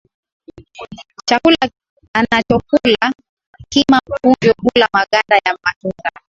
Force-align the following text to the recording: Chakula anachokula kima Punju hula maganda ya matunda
Chakula 1.29 1.69
anachokula 2.13 3.13
kima 3.71 3.99
Punju 4.07 4.51
hula 4.61 4.87
maganda 4.93 5.35
ya 5.45 5.57
matunda 5.63 6.09